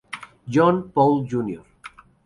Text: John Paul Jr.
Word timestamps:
John 0.49 0.89
Paul 0.89 1.27
Jr. 1.27 1.61